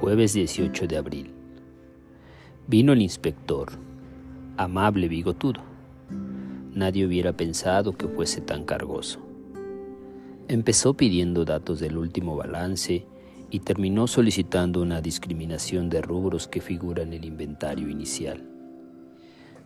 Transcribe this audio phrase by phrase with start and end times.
[0.00, 1.32] Jueves 18 de abril.
[2.66, 3.72] Vino el inspector,
[4.58, 5.62] amable bigotudo.
[6.74, 9.20] Nadie hubiera pensado que fuese tan cargoso.
[10.48, 13.06] Empezó pidiendo datos del último balance
[13.50, 18.44] y terminó solicitando una discriminación de rubros que figura en el inventario inicial.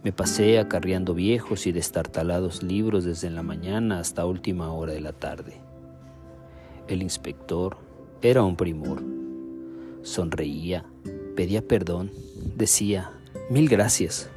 [0.04, 5.12] Me pasé acarreando viejos y destartalados libros desde la mañana hasta última hora de la
[5.12, 5.54] tarde.
[6.86, 7.78] El inspector
[8.22, 9.09] era un primor.
[10.02, 10.84] Sonreía,
[11.36, 12.10] pedía perdón,
[12.56, 13.12] decía,
[13.48, 14.30] mil gracias.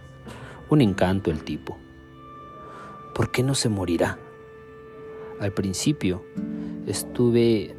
[0.69, 1.77] Un encanto el tipo.
[3.13, 4.17] ¿Por qué no se morirá?
[5.39, 6.23] Al principio
[6.87, 7.75] estuve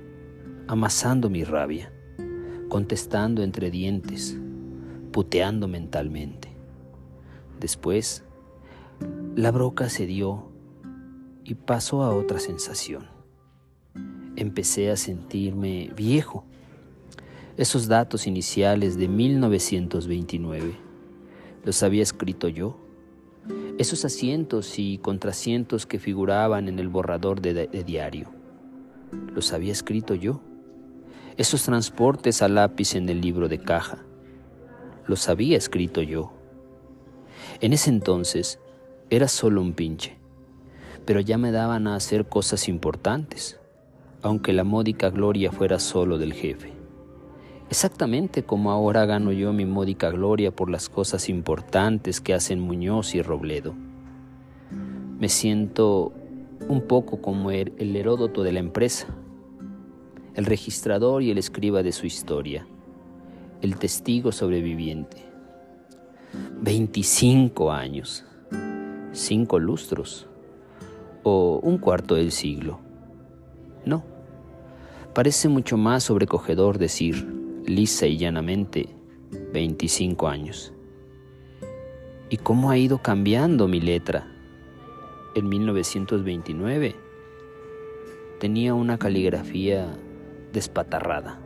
[0.66, 1.92] amasando mi rabia,
[2.69, 4.39] contestando entre dientes,
[5.12, 6.48] puteando mentalmente.
[7.61, 8.25] Después,
[9.37, 10.51] la broca se dio
[11.45, 13.06] y pasó a otra sensación.
[14.37, 16.45] Empecé a sentirme viejo.
[17.56, 20.74] Esos datos iniciales de 1929
[21.62, 22.77] los había escrito yo.
[23.78, 28.28] Esos asientos y contrasientos que figuraban en el borrador de, diario
[29.33, 30.41] los había escrito yo.
[31.36, 34.05] Esos transportes a lápiz en el libro de caja
[35.06, 36.33] los había escrito yo.
[37.61, 38.58] En ese entonces
[39.11, 40.16] era solo un pinche,
[41.05, 43.61] pero ya me daban a hacer cosas importantes,
[44.22, 46.83] aunque la módica gloria fuera solo del jefe.
[47.70, 53.15] Exactamente como ahora gano yo mi módica gloria por las cosas importantes que hacen Muñoz
[53.15, 53.75] y Robledo.
[55.19, 56.12] Me siento
[56.69, 59.07] un poco como el, Heródoto de la empresa,
[60.35, 62.67] el registrador y el escriba de su historia,
[63.62, 65.25] el testigo sobreviviente.
[66.61, 68.25] 25 años,
[69.12, 70.27] cinco lustros
[71.23, 72.81] o un cuarto del siglo.
[73.87, 74.03] No,
[75.15, 78.89] parece mucho más sobrecogedor decir, lisa y llanamente,
[79.53, 80.73] 25 años.
[82.29, 84.30] ¿Y cómo ha ido cambiando mi letra?
[85.35, 86.95] En 1929
[88.39, 89.97] tenía una caligrafía
[90.53, 91.41] despatarrada.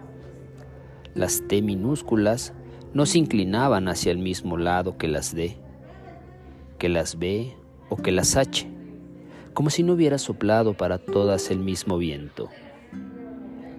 [1.15, 2.53] Las T minúsculas
[2.95, 5.57] no se inclinaban hacia el mismo lado que las D,
[6.79, 7.55] que las B
[7.89, 8.69] o que las H,
[9.55, 12.49] como si no hubiera soplado para todas el mismo viento.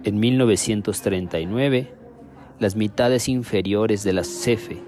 [0.04, 1.99] En 1939,
[2.60, 4.80] las mitades inferiores de las F,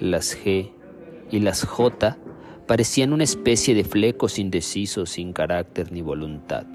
[0.00, 0.72] las G
[1.30, 2.18] y las J
[2.66, 6.66] parecían una especie de flecos indecisos sin carácter ni voluntad.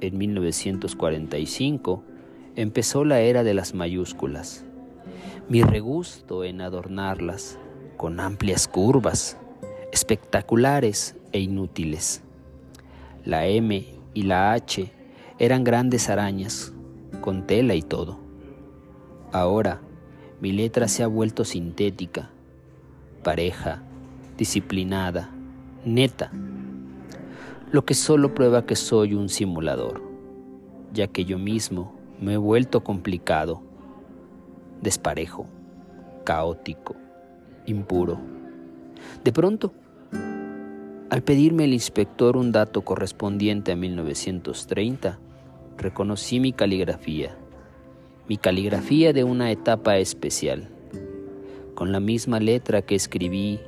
[0.00, 2.02] En 1945
[2.56, 4.64] empezó la era de las mayúsculas
[5.48, 7.58] mi regusto en adornarlas
[7.96, 9.36] con amplias curvas,
[9.92, 12.22] espectaculares e inútiles.
[13.24, 14.90] La M y la H
[15.38, 16.72] eran grandes arañas,
[17.20, 18.21] con tela y todo.
[19.32, 19.80] Ahora
[20.42, 22.30] mi letra se ha vuelto sintética,
[23.22, 23.82] pareja,
[24.36, 25.30] disciplinada,
[25.86, 26.30] neta,
[27.70, 30.02] lo que solo prueba que soy un simulador,
[30.92, 33.62] ya que yo mismo me he vuelto complicado
[34.82, 35.46] desparejo,
[36.24, 36.96] caótico,
[37.64, 38.20] impuro.
[39.24, 39.72] De pronto,
[41.08, 45.18] al pedirme el inspector un dato correspondiente a 1930,
[45.78, 47.38] reconocí mi caligrafía,
[48.28, 50.68] mi caligrafía de una etapa especial,
[51.74, 53.60] con la misma letra que escribí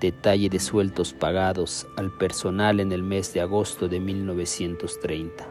[0.00, 5.46] detalle de sueltos pagados al personal en el mes de agosto de 1930.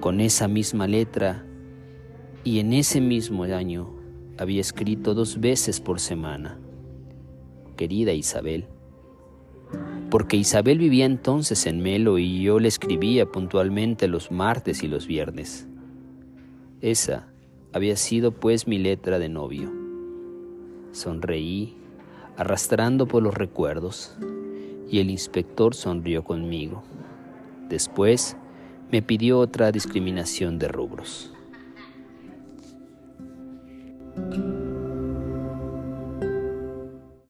[0.00, 1.46] Con esa misma letra
[2.42, 3.94] y en ese mismo año
[4.36, 6.58] había escrito dos veces por semana,
[7.76, 8.66] querida Isabel,
[10.10, 15.06] porque Isabel vivía entonces en Melo y yo le escribía puntualmente los martes y los
[15.06, 15.68] viernes.
[16.82, 17.26] Esa
[17.74, 19.70] había sido pues mi letra de novio.
[20.92, 21.76] Sonreí,
[22.38, 24.16] arrastrando por los recuerdos,
[24.88, 26.82] y el inspector sonrió conmigo.
[27.68, 28.36] Después
[28.90, 31.32] me pidió otra discriminación de rubros.